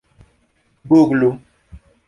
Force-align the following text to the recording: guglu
guglu 0.89 1.31